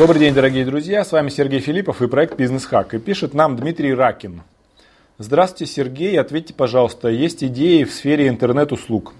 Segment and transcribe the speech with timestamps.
[0.00, 1.04] Добрый день, дорогие друзья.
[1.04, 2.94] С вами Сергей Филиппов и проект «Бизнес Хак».
[2.94, 4.40] И пишет нам Дмитрий Ракин.
[5.18, 6.18] Здравствуйте, Сергей.
[6.18, 9.12] Ответьте, пожалуйста, есть идеи в сфере интернет-услуг.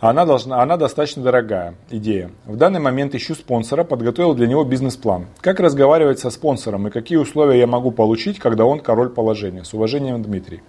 [0.00, 2.30] Она, должна, она достаточно дорогая идея.
[2.44, 5.28] В данный момент ищу спонсора, подготовил для него бизнес-план.
[5.40, 9.64] Как разговаривать со спонсором и какие условия я могу получить, когда он король положения?
[9.64, 10.60] С уважением, Дмитрий.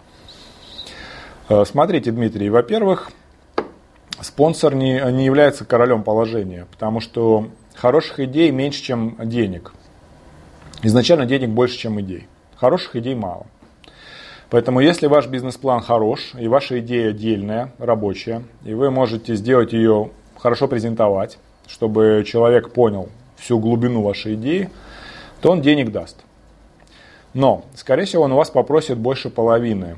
[1.50, 3.12] Э, смотрите, Дмитрий, во-первых,
[4.22, 9.74] спонсор не, не является королем положения, потому что хороших идей меньше, чем денег.
[10.84, 12.28] Изначально денег больше, чем идей.
[12.56, 13.46] Хороших идей мало.
[14.50, 20.12] Поэтому если ваш бизнес-план хорош, и ваша идея дельная, рабочая, и вы можете сделать ее
[20.38, 24.70] хорошо презентовать, чтобы человек понял всю глубину вашей идеи,
[25.40, 26.18] то он денег даст.
[27.34, 29.98] Но, скорее всего, он у вас попросит больше половины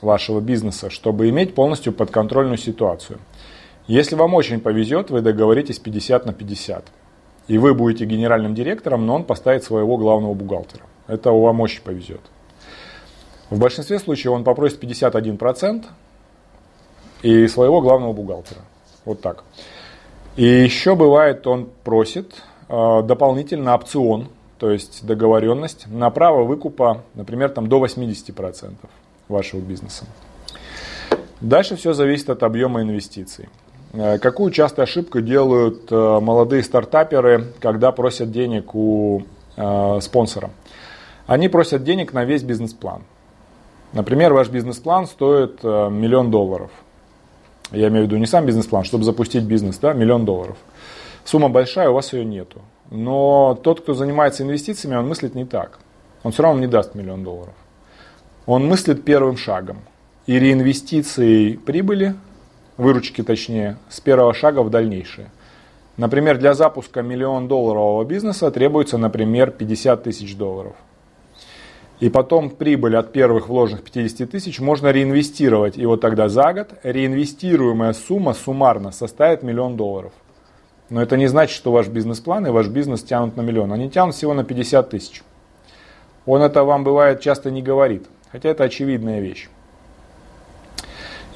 [0.00, 3.18] вашего бизнеса, чтобы иметь полностью подконтрольную ситуацию.
[3.88, 6.84] Если вам очень повезет, вы договоритесь 50 на 50.
[7.48, 10.84] И вы будете генеральным директором, но он поставит своего главного бухгалтера.
[11.06, 12.20] Это вам очень повезет.
[13.48, 15.86] В большинстве случаев он попросит 51%
[17.22, 18.60] и своего главного бухгалтера.
[19.06, 19.44] Вот так.
[20.36, 24.28] И еще бывает, он просит э, дополнительно опцион,
[24.58, 28.74] то есть договоренность на право выкупа, например, там до 80%
[29.28, 30.04] вашего бизнеса.
[31.40, 33.48] Дальше все зависит от объема инвестиций.
[33.92, 39.22] Э, какую часто ошибку делают э, молодые стартаперы, когда просят денег у
[39.56, 40.50] э, спонсора?
[41.26, 43.02] Они просят денег на весь бизнес-план.
[43.92, 46.70] Например, ваш бизнес-план стоит э, миллион долларов.
[47.70, 50.56] Я имею в виду не сам бизнес-план, чтобы запустить бизнес, да, миллион долларов.
[51.24, 52.62] Сумма большая, у вас ее нету.
[52.90, 55.78] Но тот, кто занимается инвестициями, он мыслит не так.
[56.22, 57.54] Он все равно не даст миллион долларов.
[58.46, 59.78] Он мыслит первым шагом.
[60.26, 62.14] И реинвестицией прибыли,
[62.78, 65.30] выручки точнее, с первого шага в дальнейшее.
[65.98, 70.76] Например, для запуска миллион долларового бизнеса требуется, например, 50 тысяч долларов
[72.00, 75.76] и потом прибыль от первых вложенных 50 тысяч можно реинвестировать.
[75.76, 80.12] И вот тогда за год реинвестируемая сумма суммарно составит миллион долларов.
[80.90, 83.72] Но это не значит, что ваш бизнес-план и ваш бизнес тянут на миллион.
[83.72, 85.22] Они тянут всего на 50 тысяч.
[86.24, 89.48] Он это вам бывает часто не говорит, хотя это очевидная вещь.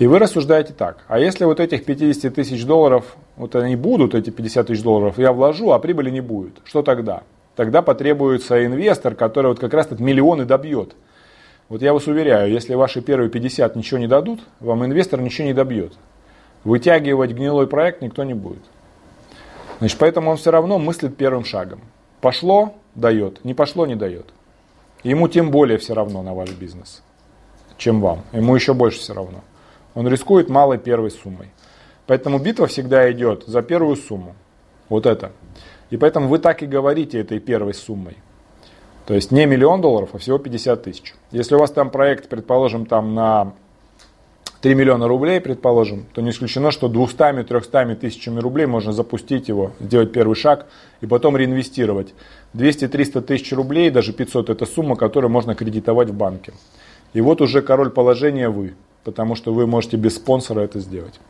[0.02, 4.30] И вы рассуждаете так, а если вот этих 50 тысяч долларов, вот они будут, эти
[4.30, 7.22] 50 тысяч долларов, я вложу, а прибыли не будет, что тогда?
[7.54, 10.96] тогда потребуется инвестор, который вот как раз этот миллион и добьет.
[11.68, 15.54] Вот я вас уверяю, если ваши первые 50 ничего не дадут, вам инвестор ничего не
[15.54, 15.92] добьет.
[16.64, 18.64] Вытягивать гнилой проект никто не будет.
[19.78, 21.80] Значит, поэтому он все равно мыслит первым шагом.
[22.20, 24.26] Пошло– дает, не пошло– не дает.
[25.04, 27.04] Ему тем более все равно на ваш бизнес,
[27.76, 28.22] чем вам.
[28.32, 29.42] Ему еще больше все равно.
[29.94, 31.50] Он рискует малой первой суммой.
[32.06, 34.34] Поэтому битва всегда идет за первую сумму.
[34.88, 35.32] Вот это.
[35.90, 38.16] И поэтому вы так и говорите этой первой суммой.
[39.06, 41.14] То есть не миллион долларов, а всего 50 тысяч.
[41.30, 43.52] Если у вас там проект, предположим, там на
[44.62, 50.12] 3 миллиона рублей, предположим, то не исключено, что 200-300 тысячами рублей можно запустить его, сделать
[50.12, 50.66] первый шаг
[51.00, 52.14] и потом реинвестировать.
[52.54, 56.52] 200-300 тысяч рублей, даже 500 это сумма, которую можно кредитовать в банке.
[57.12, 58.74] И вот уже король положения вы,
[59.04, 61.20] потому что вы можете без спонсора это сделать.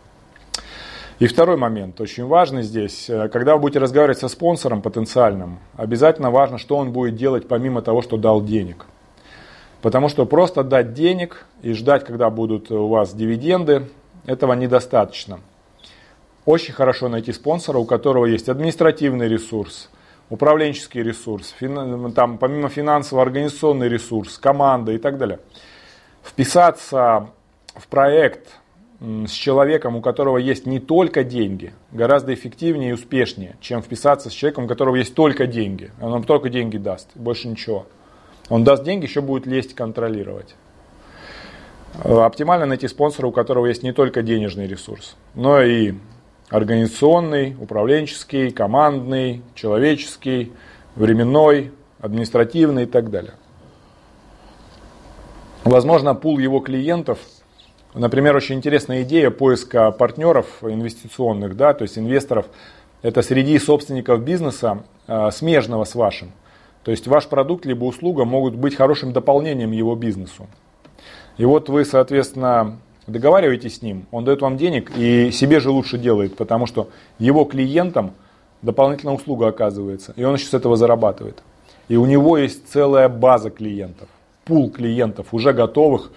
[1.18, 6.30] И второй момент, очень важный здесь, э, когда вы будете разговаривать со спонсором потенциальным, обязательно
[6.30, 8.86] важно, что он будет делать помимо того, что дал денег.
[9.82, 13.88] Потому что просто дать денег и ждать, когда будут у вас дивиденды,
[14.26, 15.40] этого недостаточно.
[16.44, 19.90] Очень хорошо найти спонсора, у которого есть административный ресурс,
[20.28, 21.54] управленческий ресурс,
[22.16, 25.38] там, помимо финансового организационный ресурс, команда и так далее.
[26.24, 27.28] Вписаться
[27.76, 28.48] в проект–
[29.02, 34.32] с человеком, у которого есть не только деньги, гораздо эффективнее и успешнее, чем вписаться с
[34.32, 35.90] человеком, у которого есть только деньги.
[36.00, 37.86] Он вам только деньги даст, больше ничего.
[38.48, 40.54] Он даст деньги, еще будет лезть контролировать.
[42.04, 45.94] Э, оптимально найти спонсора, у которого есть не только денежный ресурс, но и
[46.48, 50.52] организационный, управленческий, командный, человеческий,
[50.94, 53.34] временной, административный и так далее.
[55.64, 57.18] Возможно, пул его клиентов–
[57.94, 62.46] Например, очень интересная идея поиска партнеров инвестиционных, да, то есть инвесторов.
[63.02, 66.32] Это среди собственников бизнеса э, смежного с вашим.
[66.84, 70.46] То есть ваш продукт либо услуга могут быть хорошим дополнением его бизнесу.
[71.36, 75.98] И вот вы, соответственно, договариваетесь с ним, он дает вам денег и себе же лучше
[75.98, 78.12] делает, потому что его клиентам
[78.62, 81.42] дополнительная услуга оказывается, и он еще с этого зарабатывает.
[81.88, 84.08] И у него есть целая база клиентов,
[84.44, 86.10] пул клиентов, уже готовых,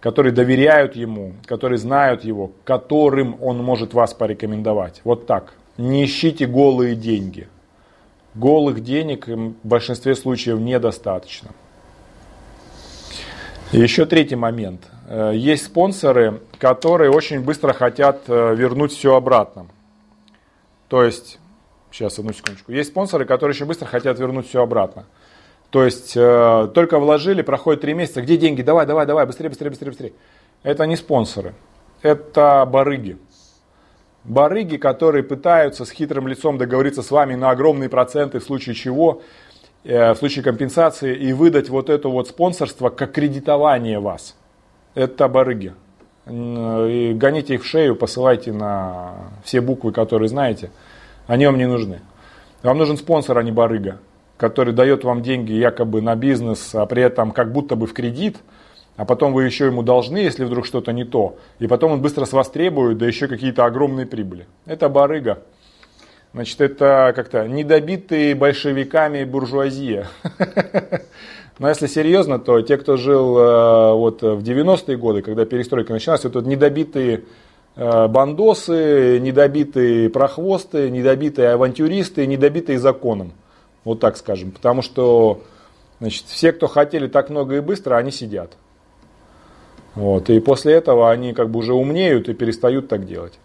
[0.00, 5.00] которые доверяют ему, которые знают его, которым он может вас порекомендовать.
[5.04, 5.52] Вот так.
[5.76, 7.48] Не ищите голые деньги.
[8.34, 11.50] Голых денег в большинстве случаев недостаточно.
[13.72, 14.82] еще третий момент.
[15.08, 19.66] Э, есть спонсоры, которые очень быстро хотят э, вернуть все обратно.
[20.88, 21.38] То есть,
[21.90, 22.72] сейчас одну секундочку.
[22.72, 25.04] Есть спонсоры, которые очень быстро хотят вернуть все обратно.
[25.70, 28.62] То есть, э, только вложили, проходит три месяца, где деньги?
[28.62, 30.12] Давай, давай, давай, быстрее, быстрее, быстрее, быстрее.
[30.64, 31.54] Это не спонсоры,
[32.02, 33.18] это барыги.
[34.24, 39.22] Барыги, которые пытаются с хитрым лицом договориться с вами на огромные проценты, в случае чего,
[39.84, 44.36] э, в случае компенсации, и выдать вот это вот спонсорство как кредитование вас.
[44.94, 45.74] Это барыги.
[46.26, 49.14] И гоните их в шею, посылайте на
[49.44, 50.70] все буквы, которые знаете.
[51.26, 52.00] Они вам не нужны.
[52.62, 54.00] Вам нужен спонсор, а не барыга,
[54.40, 58.38] который дает вам деньги якобы на бизнес, а при этом как будто бы в кредит–
[59.00, 62.26] а потом вы еще ему должны, если вдруг что-то не то, и потом он быстро
[62.26, 64.46] с вас требует, да еще какие-то огромные прибыли.
[64.66, 65.42] Это барыга.
[66.34, 70.06] Значит, это как-то недобитые большевиками буржуазия.
[71.58, 76.26] Но если серьезно, то те, кто жил э, вот в 90-е годы, когда перестройка началась,
[76.26, 77.24] это недобитые
[77.76, 83.32] э, бандосы, недобитые прохвосты, недобитые авантюристы, недобитые законом.
[83.84, 84.50] Вот так скажем.
[84.50, 85.42] Потому что
[86.00, 88.52] значит, все, кто хотели так много и быстро, они сидят.
[89.94, 93.38] Вот, и после этого они как бы уже умнеют и перестают так делать.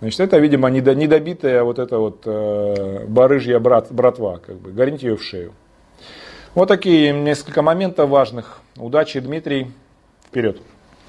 [0.00, 5.16] Значит, это, видимо, недобитая вот эта вот э, барыжья брат, братва, как бы, горните ее
[5.16, 5.52] в шею.
[6.54, 8.60] Вот такие несколько моментов важных.
[8.76, 9.70] Удачи, Дмитрий.
[10.26, 10.60] Вперед!